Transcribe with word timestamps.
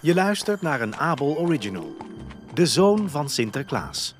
Je 0.00 0.14
luistert 0.14 0.62
naar 0.62 0.80
een 0.80 0.96
Abel 0.96 1.36
Original. 1.36 1.96
De 2.54 2.66
zoon 2.66 3.10
van 3.10 3.28
Sinterklaas. 3.28 4.14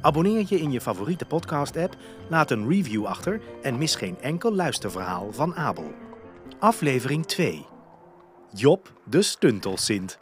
Abonneer 0.00 0.44
je 0.48 0.60
in 0.60 0.72
je 0.72 0.80
favoriete 0.80 1.24
podcast-app, 1.24 1.96
laat 2.28 2.50
een 2.50 2.68
review 2.68 3.06
achter 3.06 3.40
en 3.62 3.78
mis 3.78 3.94
geen 3.94 4.20
enkel 4.20 4.54
luisterverhaal 4.54 5.32
van 5.32 5.54
Abel. 5.54 5.92
Aflevering 6.58 7.26
2. 7.26 7.66
Job 8.52 8.92
de 9.04 9.22
Stuntelsint. 9.22 10.18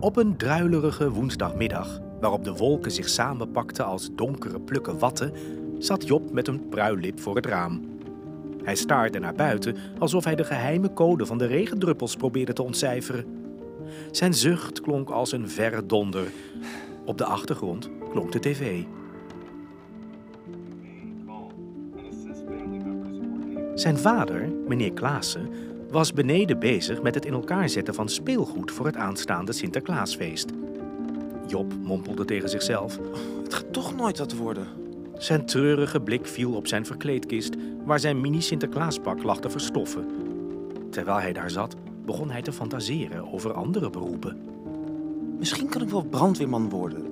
Op 0.00 0.16
een 0.16 0.36
druilerige 0.36 1.10
woensdagmiddag, 1.10 1.98
waarop 2.20 2.44
de 2.44 2.52
wolken 2.52 2.90
zich 2.90 3.08
samenpakten 3.08 3.84
als 3.84 4.10
donkere 4.14 4.60
plukken 4.60 4.98
watten, 4.98 5.32
zat 5.78 6.06
Job 6.06 6.32
met 6.32 6.48
een 6.48 6.68
pruillip 6.68 7.20
voor 7.20 7.36
het 7.36 7.46
raam. 7.46 7.89
Hij 8.70 8.78
staarde 8.78 9.18
naar 9.18 9.34
buiten 9.34 9.76
alsof 9.98 10.24
hij 10.24 10.34
de 10.34 10.44
geheime 10.44 10.92
code 10.92 11.26
van 11.26 11.38
de 11.38 11.46
regendruppels 11.46 12.16
probeerde 12.16 12.52
te 12.52 12.62
ontcijferen. 12.62 13.24
Zijn 14.10 14.34
zucht 14.34 14.80
klonk 14.80 15.10
als 15.10 15.32
een 15.32 15.48
verre 15.48 15.86
donder. 15.86 16.26
Op 17.04 17.18
de 17.18 17.24
achtergrond 17.24 17.90
klonk 18.10 18.32
de 18.32 18.38
tv. 18.38 18.82
Zijn 23.74 23.98
vader, 23.98 24.52
meneer 24.68 24.92
Klaassen, 24.92 25.48
was 25.88 26.12
beneden 26.12 26.58
bezig 26.58 27.02
met 27.02 27.14
het 27.14 27.24
in 27.24 27.32
elkaar 27.32 27.68
zetten 27.68 27.94
van 27.94 28.08
speelgoed 28.08 28.70
voor 28.70 28.86
het 28.86 28.96
aanstaande 28.96 29.52
Sinterklaasfeest. 29.52 30.50
Job 31.46 31.72
mompelde 31.82 32.24
tegen 32.24 32.48
zichzelf. 32.48 32.98
Het 33.42 33.54
gaat 33.54 33.72
toch 33.72 33.96
nooit 33.96 34.18
wat 34.18 34.36
worden. 34.36 34.66
Zijn 35.18 35.46
treurige 35.46 36.00
blik 36.00 36.26
viel 36.26 36.52
op 36.52 36.66
zijn 36.66 36.86
verkleedkist, 36.86 37.54
waar 37.84 38.00
zijn 38.00 38.20
mini-Sinterklaaspak 38.20 39.22
lag 39.22 39.40
te 39.40 39.50
verstoffen. 39.50 40.06
Terwijl 40.90 41.20
hij 41.20 41.32
daar 41.32 41.50
zat, 41.50 41.76
begon 42.04 42.30
hij 42.30 42.42
te 42.42 42.52
fantaseren 42.52 43.32
over 43.32 43.52
andere 43.52 43.90
beroepen. 43.90 44.36
Misschien 45.38 45.68
kan 45.68 45.82
ik 45.82 45.88
wel 45.88 46.04
brandweerman 46.04 46.68
worden. 46.68 47.04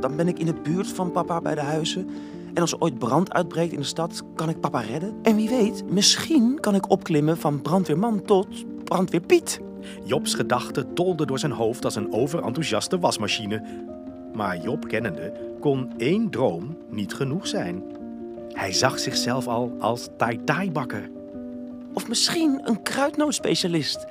Dan 0.00 0.16
ben 0.16 0.28
ik 0.28 0.38
in 0.38 0.46
de 0.46 0.60
buurt 0.62 0.88
van 0.88 1.10
papa 1.10 1.40
bij 1.40 1.54
de 1.54 1.60
huizen. 1.60 2.08
En 2.54 2.60
als 2.60 2.72
er 2.72 2.80
ooit 2.80 2.98
brand 2.98 3.32
uitbreekt 3.32 3.72
in 3.72 3.78
de 3.78 3.84
stad, 3.84 4.22
kan 4.34 4.48
ik 4.48 4.60
papa 4.60 4.80
redden. 4.80 5.14
En 5.22 5.36
wie 5.36 5.48
weet, 5.48 5.84
misschien 5.90 6.60
kan 6.60 6.74
ik 6.74 6.90
opklimmen 6.90 7.36
van 7.36 7.62
brandweerman 7.62 8.22
tot 8.22 8.46
brandweerpiet. 8.84 9.60
Jobs 10.04 10.34
gedachten 10.34 10.94
tolden 10.94 11.26
door 11.26 11.38
zijn 11.38 11.52
hoofd 11.52 11.84
als 11.84 11.96
een 11.96 12.12
overenthousiaste 12.12 12.98
wasmachine. 12.98 13.62
Maar 14.34 14.62
Job 14.62 14.88
kennende 14.88 15.32
kon 15.60 15.90
één 15.96 16.30
droom 16.30 16.76
niet 16.90 17.14
genoeg 17.14 17.46
zijn. 17.46 17.82
Hij 18.52 18.72
zag 18.72 18.98
zichzelf 18.98 19.46
al 19.46 19.76
als 19.78 20.08
tai-tai-bakker. 20.16 21.10
Of 21.94 22.08
misschien 22.08 22.60
een 22.64 22.82
kruidnootspecialist. 22.82 24.06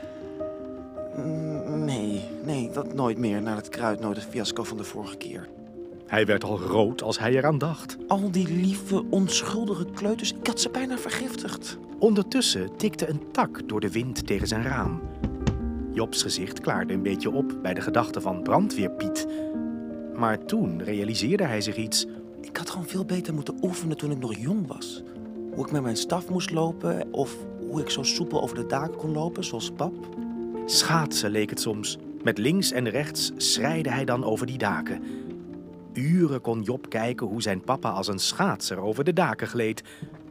Mm, 1.18 1.52
Nee, 1.86 2.22
nee, 2.44 2.70
dat 2.74 2.94
nooit 2.94 3.18
meer 3.18 3.42
na 3.42 3.56
het 3.56 3.70
kruidnotenfiasco 3.70 4.64
van 4.64 4.78
de 4.78 4.84
vorige 4.84 5.18
keer. 5.18 5.50
Hij 6.08 6.26
werd 6.26 6.44
al 6.44 6.60
rood 6.60 7.02
als 7.02 7.20
hij 7.20 7.36
eraan 7.36 7.58
dacht. 7.58 7.98
Al 8.08 8.32
die 8.32 8.48
lieve, 8.48 9.04
onschuldige 9.10 9.86
kleuters, 9.86 10.34
ik 10.34 10.48
had 10.48 10.60
ze 10.60 10.70
bijna 10.70 10.98
vergiftigd. 10.98 11.78
Ondertussen 12.00 12.78
tikte 12.78 13.10
een 13.10 13.32
tak 13.32 13.70
door 13.70 13.80
de 13.80 13.92
wind 13.92 14.28
tegen 14.28 14.48
zijn 14.48 14.64
raam. 14.64 15.02
Jobs 15.94 16.22
gezicht 16.22 16.60
klaarde 16.60 16.94
een 16.94 17.04
beetje 17.04 17.32
op 17.32 17.58
bij 17.62 17.74
de 17.74 17.82
gedachte 17.82 18.22
van 18.22 18.44
brandweerpiet. 18.44 19.28
Maar 20.16 20.46
toen 20.46 20.84
realiseerde 20.84 21.44
hij 21.44 21.62
zich 21.62 21.76
iets. 21.76 22.06
Ik 22.42 22.58
had 22.58 22.70
gewoon 22.70 22.88
veel 22.88 23.06
beter 23.06 23.34
moeten 23.34 23.58
oefenen 23.62 23.98
toen 23.98 24.12
ik 24.12 24.20
nog 24.20 24.38
jong 24.38 24.68
was. 24.68 25.04
Hoe 25.54 25.66
ik 25.66 25.72
met 25.72 25.82
mijn 25.82 25.98
staf 25.98 26.30
moest 26.30 26.52
lopen 26.52 27.14
of 27.14 27.36
hoe 27.60 27.82
ik 27.82 27.90
zo 27.90 28.04
soepel 28.04 28.42
over 28.42 28.56
de 28.56 28.66
daken 28.66 28.98
kon 28.98 29.12
lopen, 29.12 29.44
zoals 29.44 29.72
pap. 29.72 29.94
Schaatsen 30.66 31.32
leek 31.32 31.50
het 31.50 31.62
soms. 31.62 31.98
Met 32.24 32.38
links 32.38 32.72
en 32.72 32.90
rechts 32.90 33.32
schrijde 33.38 33.90
hij 33.90 34.06
dan 34.06 34.24
over 34.24 34.46
die 34.46 34.58
daken. 34.58 35.04
Uren 35.94 36.42
kon 36.42 36.62
Job 36.62 36.90
kijken 36.90 37.28
hoe 37.28 37.42
zijn 37.42 37.62
papa 37.62 37.90
als 37.90 38.08
een 38.08 38.20
schaatser 38.20 38.78
over 38.78 39.04
de 39.04 39.14
daken 39.14 39.48
gleed. 39.48 39.84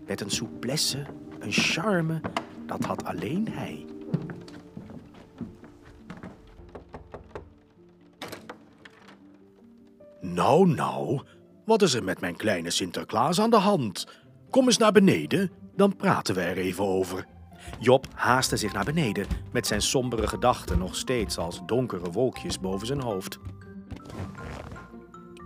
Met 0.06 0.20
een 0.20 0.30
souplesse, 0.30 1.04
een 1.38 1.52
charme, 1.52 2.20
dat 2.66 2.84
had 2.84 3.04
alleen 3.04 3.48
hij. 3.50 3.86
Nou, 10.20 10.68
nou, 10.68 11.20
wat 11.70 11.82
is 11.82 11.94
er 11.94 12.04
met 12.04 12.20
mijn 12.20 12.36
kleine 12.36 12.70
Sinterklaas 12.70 13.40
aan 13.40 13.50
de 13.50 13.56
hand? 13.56 14.06
Kom 14.50 14.66
eens 14.66 14.76
naar 14.76 14.92
beneden, 14.92 15.50
dan 15.76 15.96
praten 15.96 16.34
we 16.34 16.40
er 16.40 16.56
even 16.56 16.84
over. 16.84 17.26
Job 17.78 18.06
haastte 18.14 18.56
zich 18.56 18.72
naar 18.72 18.84
beneden, 18.84 19.26
met 19.52 19.66
zijn 19.66 19.82
sombere 19.82 20.26
gedachten 20.26 20.78
nog 20.78 20.96
steeds 20.96 21.38
als 21.38 21.60
donkere 21.66 22.10
wolkjes 22.10 22.60
boven 22.60 22.86
zijn 22.86 23.00
hoofd. 23.00 23.38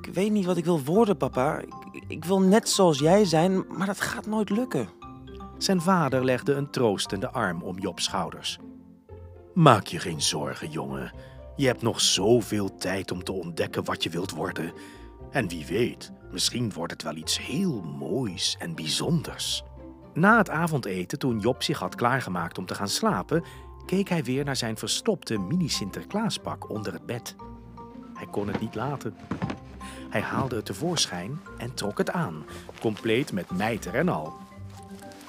Ik 0.00 0.14
weet 0.14 0.30
niet 0.30 0.44
wat 0.44 0.56
ik 0.56 0.64
wil 0.64 0.82
worden, 0.82 1.16
papa. 1.16 1.58
Ik, 1.58 2.04
ik 2.08 2.24
wil 2.24 2.40
net 2.40 2.68
zoals 2.68 2.98
jij 2.98 3.24
zijn, 3.24 3.64
maar 3.68 3.86
dat 3.86 4.00
gaat 4.00 4.26
nooit 4.26 4.50
lukken. 4.50 4.88
Zijn 5.58 5.80
vader 5.80 6.24
legde 6.24 6.52
een 6.52 6.70
troostende 6.70 7.30
arm 7.30 7.62
om 7.62 7.78
Jobs 7.78 8.04
schouders. 8.04 8.58
Maak 9.54 9.86
je 9.86 9.98
geen 9.98 10.22
zorgen, 10.22 10.70
jongen. 10.70 11.12
Je 11.56 11.66
hebt 11.66 11.82
nog 11.82 12.00
zoveel 12.00 12.76
tijd 12.76 13.10
om 13.10 13.24
te 13.24 13.32
ontdekken 13.32 13.84
wat 13.84 14.02
je 14.02 14.10
wilt 14.10 14.30
worden. 14.30 14.72
En 15.34 15.48
wie 15.48 15.66
weet, 15.66 16.12
misschien 16.30 16.72
wordt 16.72 16.92
het 16.92 17.02
wel 17.02 17.16
iets 17.16 17.38
heel 17.38 17.82
moois 17.82 18.56
en 18.58 18.74
bijzonders. 18.74 19.62
Na 20.12 20.36
het 20.36 20.50
avondeten, 20.50 21.18
toen 21.18 21.40
Job 21.40 21.62
zich 21.62 21.78
had 21.78 21.94
klaargemaakt 21.94 22.58
om 22.58 22.66
te 22.66 22.74
gaan 22.74 22.88
slapen, 22.88 23.44
keek 23.86 24.08
hij 24.08 24.24
weer 24.24 24.44
naar 24.44 24.56
zijn 24.56 24.76
verstopte 24.76 25.38
mini-Sinterklaaspak 25.38 26.70
onder 26.70 26.92
het 26.92 27.06
bed. 27.06 27.36
Hij 28.14 28.26
kon 28.26 28.48
het 28.48 28.60
niet 28.60 28.74
laten. 28.74 29.16
Hij 30.10 30.20
haalde 30.20 30.56
het 30.56 30.64
tevoorschijn 30.64 31.40
en 31.58 31.74
trok 31.74 31.98
het 31.98 32.10
aan, 32.10 32.44
compleet 32.80 33.32
met 33.32 33.50
mijter 33.50 33.94
en 33.94 34.08
al. 34.08 34.32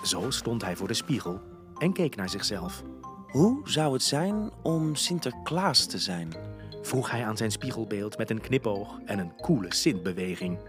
Zo 0.03 0.29
stond 0.29 0.61
hij 0.61 0.75
voor 0.75 0.87
de 0.87 0.93
spiegel 0.93 1.41
en 1.77 1.93
keek 1.93 2.15
naar 2.15 2.29
zichzelf. 2.29 2.83
Hoe 3.27 3.61
zou 3.63 3.93
het 3.93 4.03
zijn 4.03 4.51
om 4.61 4.95
Sinterklaas 4.95 5.85
te 5.85 5.99
zijn? 5.99 6.54
Vroeg 6.85 7.11
hij 7.11 7.25
aan 7.25 7.37
zijn 7.37 7.51
spiegelbeeld 7.51 8.17
met 8.17 8.29
een 8.29 8.41
knipoog 8.41 8.99
en 9.05 9.19
een 9.19 9.35
koele 9.35 9.73
zintbeweging. 9.73 10.59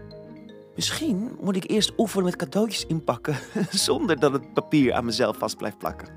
Misschien 0.75 1.37
moet 1.41 1.55
ik 1.55 1.69
eerst 1.69 1.93
oefenen 1.97 2.25
met 2.25 2.35
cadeautjes 2.35 2.85
inpakken, 2.85 3.35
zonder 3.69 4.19
dat 4.19 4.33
het 4.33 4.53
papier 4.53 4.93
aan 4.93 5.05
mezelf 5.05 5.37
vast 5.37 5.57
blijft 5.57 5.77
plakken. 5.77 6.09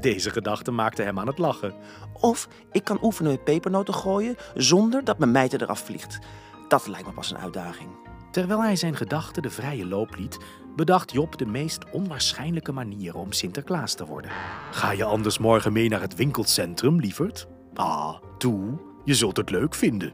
Deze 0.00 0.30
gedachte 0.30 0.70
maakte 0.70 1.02
hem 1.02 1.18
aan 1.18 1.26
het 1.26 1.38
lachen. 1.38 1.74
Of 2.20 2.48
ik 2.72 2.84
kan 2.84 2.98
oefenen 3.02 3.32
met 3.32 3.44
pepernoten 3.44 3.94
gooien, 3.94 4.36
zonder 4.54 5.04
dat 5.04 5.18
mijn 5.18 5.30
mijter 5.30 5.62
eraf 5.62 5.80
vliegt. 5.80 6.18
Dat 6.68 6.86
lijkt 6.86 7.06
me 7.06 7.12
pas 7.12 7.30
een 7.30 7.38
uitdaging. 7.38 7.90
Terwijl 8.30 8.62
hij 8.62 8.76
zijn 8.76 8.96
gedachten 8.96 9.42
de 9.42 9.50
vrije 9.50 9.86
loop 9.86 10.16
liet, 10.16 10.38
bedacht 10.76 11.12
Job 11.12 11.38
de 11.38 11.46
meest 11.46 11.90
onwaarschijnlijke 11.90 12.72
manier 12.72 13.16
om 13.16 13.32
Sinterklaas 13.32 13.94
te 13.94 14.06
worden. 14.06 14.30
Ga 14.70 14.90
je 14.90 15.04
anders 15.04 15.38
morgen 15.38 15.72
mee 15.72 15.88
naar 15.88 16.00
het 16.00 16.14
winkelcentrum, 16.14 17.00
lieverd? 17.00 17.46
Ah, 17.74 18.14
toe, 18.38 18.92
je 19.04 19.14
zult 19.14 19.36
het 19.36 19.50
leuk 19.50 19.74
vinden. 19.74 20.12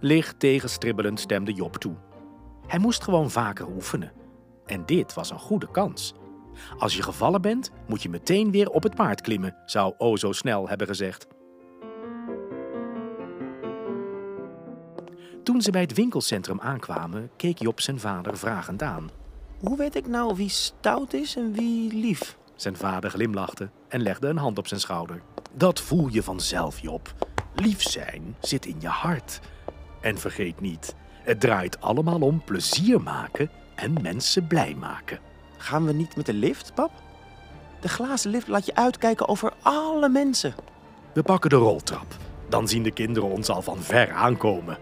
Licht 0.00 0.38
tegenstribbelend 0.38 1.20
stemde 1.20 1.52
Job 1.52 1.76
toe. 1.76 1.94
Hij 2.66 2.78
moest 2.78 3.02
gewoon 3.02 3.30
vaker 3.30 3.68
oefenen. 3.68 4.12
En 4.66 4.86
dit 4.86 5.14
was 5.14 5.30
een 5.30 5.38
goede 5.38 5.70
kans. 5.70 6.14
Als 6.78 6.96
je 6.96 7.02
gevallen 7.02 7.42
bent, 7.42 7.70
moet 7.86 8.02
je 8.02 8.08
meteen 8.08 8.50
weer 8.50 8.70
op 8.70 8.82
het 8.82 8.94
paard 8.94 9.20
klimmen, 9.20 9.56
zou 9.66 9.94
O 9.98 10.16
zo 10.16 10.32
snel 10.32 10.68
hebben 10.68 10.86
gezegd. 10.86 11.26
Toen 15.42 15.62
ze 15.62 15.70
bij 15.70 15.80
het 15.80 15.94
winkelcentrum 15.94 16.60
aankwamen, 16.60 17.30
keek 17.36 17.58
Job 17.58 17.80
zijn 17.80 18.00
vader 18.00 18.38
vragend 18.38 18.82
aan. 18.82 19.10
Hoe 19.60 19.76
weet 19.76 19.94
ik 19.94 20.06
nou 20.06 20.36
wie 20.36 20.48
stout 20.48 21.12
is 21.12 21.36
en 21.36 21.52
wie 21.52 21.94
lief? 21.94 22.36
Zijn 22.54 22.76
vader 22.76 23.10
glimlachte 23.10 23.70
en 23.88 24.00
legde 24.00 24.28
een 24.28 24.36
hand 24.36 24.58
op 24.58 24.66
zijn 24.66 24.80
schouder. 24.80 25.22
Dat 25.52 25.80
voel 25.80 26.08
je 26.08 26.22
vanzelf, 26.22 26.80
Job. 26.80 27.14
Lief 27.56 27.82
zijn 27.82 28.36
zit 28.40 28.66
in 28.66 28.76
je 28.78 28.88
hart. 28.88 29.40
En 30.00 30.18
vergeet 30.18 30.60
niet, 30.60 30.94
het 31.22 31.40
draait 31.40 31.80
allemaal 31.80 32.20
om 32.20 32.44
plezier 32.44 33.00
maken 33.00 33.50
en 33.74 34.02
mensen 34.02 34.46
blij 34.46 34.74
maken. 34.74 35.18
Gaan 35.56 35.86
we 35.86 35.92
niet 35.92 36.16
met 36.16 36.26
de 36.26 36.32
lift, 36.32 36.74
pap? 36.74 36.90
De 37.80 37.88
glazen 37.88 38.30
lift 38.30 38.48
laat 38.48 38.66
je 38.66 38.74
uitkijken 38.74 39.28
over 39.28 39.52
alle 39.62 40.08
mensen. 40.08 40.54
We 41.14 41.22
pakken 41.22 41.50
de 41.50 41.56
roltrap. 41.56 42.16
Dan 42.48 42.68
zien 42.68 42.82
de 42.82 42.90
kinderen 42.90 43.28
ons 43.28 43.48
al 43.48 43.62
van 43.62 43.78
ver 43.78 44.12
aankomen. 44.12 44.78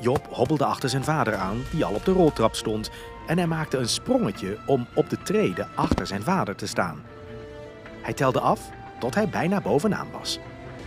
Job 0.00 0.26
hobbelde 0.30 0.64
achter 0.64 0.88
zijn 0.88 1.04
vader 1.04 1.34
aan, 1.34 1.62
die 1.70 1.84
al 1.84 1.94
op 1.94 2.04
de 2.04 2.12
roltrap 2.12 2.54
stond, 2.54 2.90
en 3.26 3.38
hij 3.38 3.46
maakte 3.46 3.76
een 3.76 3.88
sprongetje 3.88 4.58
om 4.66 4.86
op 4.94 5.10
de 5.10 5.22
treden 5.22 5.68
achter 5.74 6.06
zijn 6.06 6.22
vader 6.22 6.56
te 6.56 6.66
staan. 6.66 7.02
Hij 8.02 8.12
telde 8.12 8.40
af 8.40 8.70
tot 8.98 9.14
hij 9.14 9.28
bijna 9.28 9.60
bovenaan 9.60 10.08
was. 10.12 10.38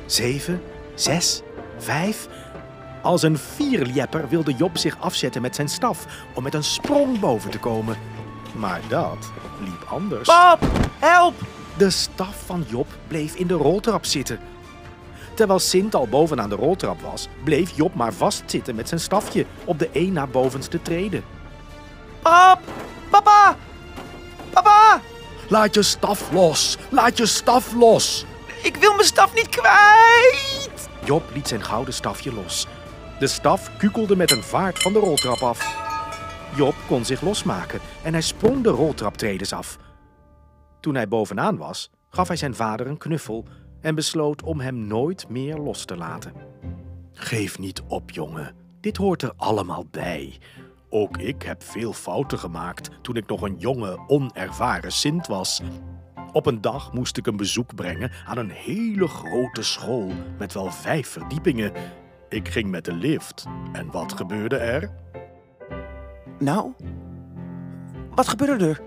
Zeven, 0.05 0.61
zes, 0.99 1.41
vijf. 1.77 2.27
Als 3.01 3.23
een 3.23 3.37
vierljepper 3.37 4.29
wilde 4.29 4.53
Job 4.53 4.77
zich 4.77 4.99
afzetten 4.99 5.41
met 5.41 5.55
zijn 5.55 5.69
staf 5.69 6.05
om 6.33 6.43
met 6.43 6.53
een 6.53 6.63
sprong 6.63 7.19
boven 7.19 7.51
te 7.51 7.59
komen. 7.59 7.97
Maar 8.55 8.81
dat 8.87 9.31
liep 9.59 9.85
anders. 9.89 10.27
Pap, 10.27 10.65
help! 10.99 11.33
De 11.77 11.89
staf 11.89 12.35
van 12.45 12.65
Job 12.67 12.87
bleef 13.07 13.35
in 13.35 13.47
de 13.47 13.53
roltrap 13.53 14.05
zitten. 14.05 14.39
Terwijl 15.33 15.59
Sint 15.59 15.95
al 15.95 16.07
bovenaan 16.07 16.49
de 16.49 16.55
roltrap 16.55 17.01
was, 17.01 17.27
bleef 17.43 17.71
Job 17.75 17.95
maar 17.95 18.13
vastzitten 18.13 18.75
met 18.75 18.87
zijn 18.87 18.99
stafje 18.99 19.45
op 19.65 19.79
de 19.79 19.89
één 19.91 20.13
na 20.13 20.27
bovenste 20.27 20.81
trede. 20.81 21.21
Pap! 22.21 22.59
Papa! 23.09 23.57
Papa! 24.49 25.01
Laat 25.49 25.73
je 25.73 25.83
staf 25.83 26.31
los! 26.31 26.77
Laat 26.89 27.17
je 27.17 27.25
staf 27.25 27.73
los! 27.73 28.25
Ik 28.63 28.75
wil 28.75 28.93
mijn 28.93 29.07
staf 29.07 29.33
niet 29.33 29.49
kwijt! 29.49 30.56
Job 31.07 31.23
liet 31.33 31.47
zijn 31.47 31.63
gouden 31.63 31.93
stafje 31.93 32.33
los. 32.33 32.67
De 33.19 33.27
staf 33.27 33.77
kukelde 33.77 34.15
met 34.15 34.31
een 34.31 34.43
vaart 34.43 34.79
van 34.79 34.93
de 34.93 34.99
roltrap 34.99 35.39
af. 35.39 35.85
Job 36.55 36.75
kon 36.87 37.05
zich 37.05 37.21
losmaken 37.21 37.79
en 38.03 38.13
hij 38.13 38.21
sprong 38.21 38.63
de 38.63 38.69
roltraptredes 38.69 39.53
af. 39.53 39.77
Toen 40.79 40.95
hij 40.95 41.07
bovenaan 41.07 41.57
was, 41.57 41.89
gaf 42.09 42.27
hij 42.27 42.37
zijn 42.37 42.55
vader 42.55 42.87
een 42.87 42.97
knuffel 42.97 43.45
en 43.81 43.95
besloot 43.95 44.43
om 44.43 44.59
hem 44.59 44.87
nooit 44.87 45.29
meer 45.29 45.57
los 45.57 45.85
te 45.85 45.97
laten. 45.97 46.33
Geef 47.13 47.59
niet 47.59 47.81
op, 47.87 48.11
jongen. 48.11 48.55
Dit 48.79 48.97
hoort 48.97 49.21
er 49.21 49.33
allemaal 49.35 49.85
bij. 49.91 50.37
Ook 50.89 51.17
ik 51.17 51.43
heb 51.43 51.63
veel 51.63 51.93
fouten 51.93 52.39
gemaakt 52.39 52.89
toen 53.01 53.15
ik 53.15 53.27
nog 53.27 53.41
een 53.41 53.55
jonge, 53.57 53.99
onervaren 54.07 54.91
Sint 54.91 55.27
was. 55.27 55.61
Op 56.31 56.45
een 56.45 56.61
dag 56.61 56.93
moest 56.93 57.17
ik 57.17 57.27
een 57.27 57.37
bezoek 57.37 57.75
brengen 57.75 58.11
aan 58.25 58.37
een 58.37 58.49
hele 58.49 59.07
grote 59.07 59.63
school 59.63 60.11
met 60.37 60.53
wel 60.53 60.71
vijf 60.71 61.07
verdiepingen. 61.07 61.71
Ik 62.29 62.47
ging 62.47 62.69
met 62.69 62.85
de 62.85 62.93
lift. 62.93 63.45
En 63.71 63.91
wat 63.91 64.13
gebeurde 64.13 64.57
er? 64.57 64.91
Nou, 66.39 66.73
wat 68.15 68.27
gebeurde 68.27 68.67
er? 68.67 68.81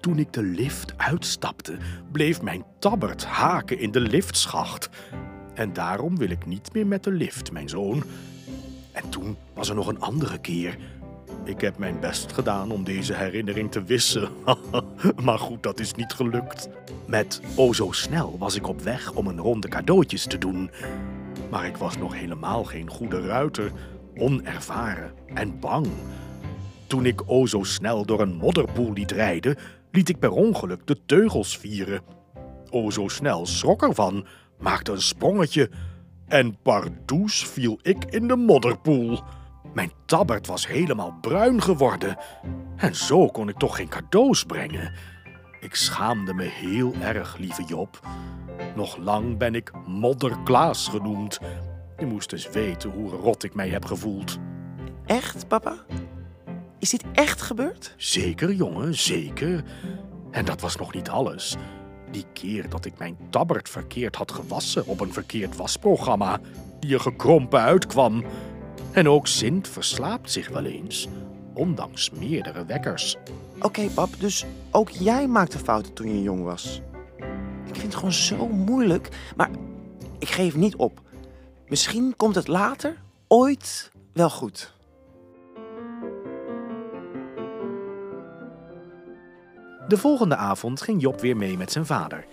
Toen 0.00 0.18
ik 0.18 0.32
de 0.32 0.42
lift 0.42 0.98
uitstapte, 0.98 1.76
bleef 2.12 2.42
mijn 2.42 2.64
tabbert 2.78 3.24
haken 3.24 3.78
in 3.78 3.90
de 3.90 4.00
liftschacht. 4.00 4.88
En 5.54 5.72
daarom 5.72 6.18
wil 6.18 6.30
ik 6.30 6.46
niet 6.46 6.72
meer 6.72 6.86
met 6.86 7.04
de 7.04 7.12
lift, 7.12 7.52
mijn 7.52 7.68
zoon. 7.68 8.02
En 8.92 9.08
toen 9.08 9.36
was 9.54 9.68
er 9.68 9.74
nog 9.74 9.86
een 9.86 10.00
andere 10.00 10.38
keer. 10.38 10.78
Ik 11.44 11.60
heb 11.60 11.78
mijn 11.78 12.00
best 12.00 12.32
gedaan 12.32 12.70
om 12.70 12.84
deze 12.84 13.14
herinnering 13.14 13.70
te 13.70 13.84
wissen. 13.84 14.28
maar 15.24 15.38
goed, 15.38 15.62
dat 15.62 15.80
is 15.80 15.94
niet 15.94 16.12
gelukt. 16.12 16.68
Met 17.06 17.40
O 17.56 17.72
zo 17.72 17.90
snel 17.90 18.38
was 18.38 18.54
ik 18.56 18.68
op 18.68 18.80
weg 18.80 19.12
om 19.12 19.26
een 19.26 19.38
ronde 19.38 19.68
cadeautjes 19.68 20.26
te 20.26 20.38
doen. 20.38 20.70
Maar 21.50 21.66
ik 21.66 21.76
was 21.76 21.96
nog 21.96 22.14
helemaal 22.14 22.64
geen 22.64 22.90
goede 22.90 23.20
ruiter, 23.20 23.72
onervaren 24.16 25.12
en 25.34 25.60
bang. 25.60 25.86
Toen 26.86 27.06
ik 27.06 27.22
o 27.26 27.46
zo 27.46 27.62
snel 27.62 28.06
door 28.06 28.20
een 28.20 28.34
modderpoel 28.34 28.92
liet 28.92 29.10
rijden, 29.10 29.56
liet 29.90 30.08
ik 30.08 30.18
per 30.18 30.30
ongeluk 30.30 30.86
de 30.86 30.98
teugels 31.06 31.58
vieren. 31.58 32.00
O 32.70 32.90
zo 32.90 33.08
snel 33.08 33.46
schrok 33.46 33.82
ervan, 33.82 34.26
maakte 34.58 34.92
een 34.92 35.02
sprongetje 35.02 35.70
en 36.26 36.56
pardoes 36.62 37.46
viel 37.46 37.78
ik 37.82 38.04
in 38.04 38.28
de 38.28 38.36
modderpoel. 38.36 39.20
Mijn 39.74 39.92
tabbert 40.04 40.46
was 40.46 40.66
helemaal 40.66 41.18
bruin 41.20 41.62
geworden. 41.62 42.16
En 42.76 42.94
zo 42.94 43.26
kon 43.26 43.48
ik 43.48 43.58
toch 43.58 43.76
geen 43.76 43.88
cadeaus 43.88 44.44
brengen. 44.44 44.92
Ik 45.60 45.74
schaamde 45.74 46.34
me 46.34 46.44
heel 46.44 46.94
erg, 47.00 47.36
lieve 47.36 47.64
Job. 47.64 48.00
Nog 48.76 48.96
lang 48.96 49.38
ben 49.38 49.54
ik 49.54 49.72
Modder 49.86 50.38
Klaas 50.44 50.88
genoemd. 50.88 51.38
Je 51.98 52.06
moest 52.06 52.32
eens 52.32 52.50
weten 52.50 52.90
hoe 52.90 53.10
rot 53.10 53.44
ik 53.44 53.54
mij 53.54 53.68
heb 53.68 53.84
gevoeld. 53.84 54.38
Echt, 55.06 55.48
papa? 55.48 55.74
Is 56.78 56.90
dit 56.90 57.04
echt 57.12 57.42
gebeurd? 57.42 57.94
Zeker, 57.96 58.52
jongen, 58.52 58.94
zeker. 58.94 59.64
En 60.30 60.44
dat 60.44 60.60
was 60.60 60.76
nog 60.76 60.94
niet 60.94 61.08
alles. 61.08 61.56
Die 62.10 62.24
keer 62.32 62.68
dat 62.68 62.84
ik 62.84 62.98
mijn 62.98 63.16
tabbert 63.30 63.68
verkeerd 63.68 64.16
had 64.16 64.32
gewassen 64.32 64.86
op 64.86 65.00
een 65.00 65.12
verkeerd 65.12 65.56
wasprogramma, 65.56 66.40
die 66.80 66.94
er 66.94 67.00
gekrompen 67.00 67.60
uitkwam. 67.60 68.24
En 68.92 69.08
ook 69.08 69.26
Sint 69.26 69.68
verslaapt 69.68 70.30
zich 70.30 70.48
wel 70.48 70.64
eens, 70.64 71.08
ondanks 71.54 72.10
meerdere 72.10 72.64
wekkers. 72.64 73.16
Oké, 73.60 73.88
pap, 73.94 74.08
dus 74.18 74.44
ook 74.70 74.90
jij 74.90 75.26
maakte 75.26 75.58
fouten 75.58 75.92
toen 75.92 76.14
je 76.14 76.22
jong 76.22 76.42
was. 76.42 76.80
Ik 77.66 77.74
vind 77.74 77.82
het 77.82 77.94
gewoon 77.94 78.12
zo 78.12 78.48
moeilijk, 78.48 79.08
maar 79.36 79.50
ik 80.18 80.28
geef 80.28 80.56
niet 80.56 80.76
op. 80.76 81.00
Misschien 81.68 82.14
komt 82.16 82.34
het 82.34 82.48
later, 82.48 82.96
ooit, 83.28 83.90
wel 84.12 84.30
goed. 84.30 84.72
De 89.88 89.96
volgende 89.98 90.36
avond 90.36 90.80
ging 90.80 91.00
Job 91.00 91.20
weer 91.20 91.36
mee 91.36 91.56
met 91.56 91.72
zijn 91.72 91.86
vader. 91.86 92.24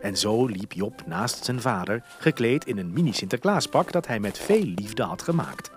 En 0.00 0.16
zo 0.16 0.46
liep 0.46 0.72
Job 0.72 1.02
naast 1.06 1.44
zijn 1.44 1.60
vader, 1.60 2.04
gekleed 2.18 2.64
in 2.64 2.78
een 2.78 2.92
mini-Sinterklaaspak 2.92 3.92
dat 3.92 4.06
hij 4.06 4.20
met 4.20 4.38
veel 4.38 4.64
liefde 4.64 5.02
had 5.02 5.22
gemaakt. 5.22 5.70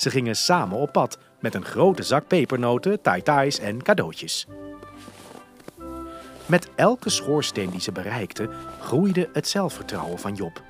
Ze 0.00 0.10
gingen 0.10 0.36
samen 0.36 0.78
op 0.78 0.92
pad 0.92 1.18
met 1.40 1.54
een 1.54 1.64
grote 1.64 2.02
zak 2.02 2.26
pepernoten, 2.26 3.00
tai-tais 3.00 3.58
en 3.58 3.82
cadeautjes. 3.82 4.46
Met 6.46 6.68
elke 6.74 7.10
schoorsteen 7.10 7.70
die 7.70 7.80
ze 7.80 7.92
bereikten, 7.92 8.50
groeide 8.80 9.28
het 9.32 9.48
zelfvertrouwen 9.48 10.18
van 10.18 10.34
Job. 10.34 10.62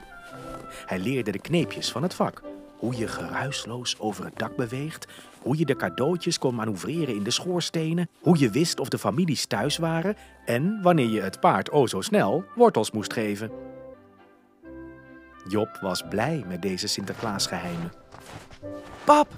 Hij 0.87 0.99
leerde 0.99 1.31
de 1.31 1.38
kneepjes 1.38 1.91
van 1.91 2.03
het 2.03 2.15
vak. 2.15 2.43
Hoe 2.77 2.97
je 2.97 3.09
geruisloos 3.09 3.99
over 3.99 4.25
het 4.25 4.38
dak 4.38 4.56
beweegt, 4.56 5.06
hoe 5.41 5.59
je 5.59 5.65
de 5.65 5.76
cadeautjes 5.76 6.38
kon 6.38 6.55
manoeuvreren 6.55 7.15
in 7.15 7.23
de 7.23 7.31
schoorstenen, 7.31 8.09
hoe 8.21 8.38
je 8.38 8.50
wist 8.50 8.81
of 8.81 8.88
de 8.88 8.99
families 8.99 9.47
thuis 9.47 9.76
waren 9.76 10.17
en 10.44 10.83
wanneer 10.83 11.09
je 11.09 11.21
het 11.21 11.41
paard 11.41 11.71
o 11.71 11.87
zo 11.87 12.00
snel 12.00 12.44
wortels 12.55 12.91
moest 12.91 13.12
geven. 13.12 13.50
Job 15.49 15.79
was 15.81 16.03
blij 16.09 16.44
met 16.49 16.62
deze 16.62 16.87
Sinterklaasgeheimen. 16.87 17.91
Pap, 19.05 19.29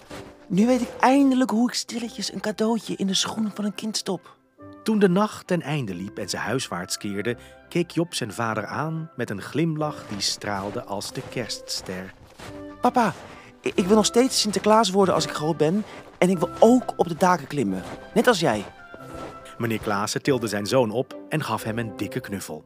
nu 0.46 0.66
weet 0.66 0.80
ik 0.80 0.90
eindelijk 1.00 1.50
hoe 1.50 1.68
ik 1.68 1.74
stilletjes 1.74 2.32
een 2.32 2.40
cadeautje 2.40 2.96
in 2.96 3.06
de 3.06 3.14
schoenen 3.14 3.52
van 3.54 3.64
een 3.64 3.74
kind 3.74 3.96
stop. 3.96 4.36
Toen 4.82 4.98
de 4.98 5.08
nacht 5.08 5.46
ten 5.46 5.62
einde 5.62 5.94
liep 5.94 6.18
en 6.18 6.28
ze 6.28 6.36
huiswaarts 6.36 6.98
keerde, 6.98 7.36
keek 7.68 7.90
Job 7.90 8.14
zijn 8.14 8.32
vader 8.32 8.66
aan 8.66 9.10
met 9.16 9.30
een 9.30 9.42
glimlach 9.42 10.04
die 10.08 10.20
straalde 10.20 10.84
als 10.84 11.12
de 11.12 11.22
kerstster. 11.30 12.14
Papa, 12.80 13.14
ik 13.60 13.86
wil 13.86 13.96
nog 13.96 14.04
steeds 14.04 14.40
Sinterklaas 14.40 14.90
worden 14.90 15.14
als 15.14 15.24
ik 15.24 15.30
groot 15.30 15.56
ben. 15.56 15.84
En 16.18 16.30
ik 16.30 16.38
wil 16.38 16.50
ook 16.58 16.92
op 16.96 17.08
de 17.08 17.16
daken 17.16 17.46
klimmen. 17.46 17.82
Net 18.14 18.26
als 18.26 18.40
jij. 18.40 18.64
Meneer 19.58 19.78
Klaassen 19.78 20.22
tilde 20.22 20.46
zijn 20.46 20.66
zoon 20.66 20.90
op 20.90 21.20
en 21.28 21.44
gaf 21.44 21.62
hem 21.62 21.78
een 21.78 21.96
dikke 21.96 22.20
knuffel. 22.20 22.64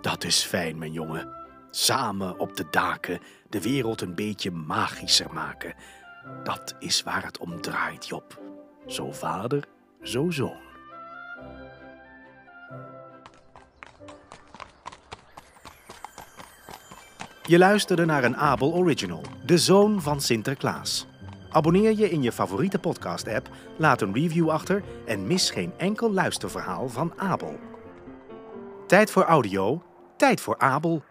Dat 0.00 0.24
is 0.24 0.44
fijn, 0.44 0.78
mijn 0.78 0.92
jongen. 0.92 1.41
Samen 1.74 2.38
op 2.38 2.56
de 2.56 2.66
daken 2.70 3.20
de 3.48 3.62
wereld 3.62 4.00
een 4.00 4.14
beetje 4.14 4.50
magischer 4.50 5.32
maken. 5.32 5.74
Dat 6.44 6.74
is 6.78 7.02
waar 7.02 7.24
het 7.24 7.38
om 7.38 7.60
draait, 7.60 8.06
Job. 8.06 8.40
Zo 8.86 9.12
vader, 9.12 9.68
zo 10.02 10.30
zoon. 10.30 10.60
Je 17.42 17.58
luisterde 17.58 18.04
naar 18.04 18.24
een 18.24 18.36
Abel 18.36 18.72
Original, 18.72 19.22
de 19.44 19.58
zoon 19.58 20.02
van 20.02 20.20
Sinterklaas. 20.20 21.06
Abonneer 21.50 21.96
je 21.96 22.10
in 22.10 22.22
je 22.22 22.32
favoriete 22.32 22.78
podcast-app, 22.78 23.48
laat 23.78 24.00
een 24.00 24.14
review 24.14 24.50
achter 24.50 24.82
en 25.06 25.26
mis 25.26 25.50
geen 25.50 25.72
enkel 25.76 26.12
luisterverhaal 26.12 26.88
van 26.88 27.12
Abel. 27.16 27.58
Tijd 28.86 29.10
voor 29.10 29.24
audio, 29.24 29.82
tijd 30.16 30.40
voor 30.40 30.58
Abel. 30.58 31.02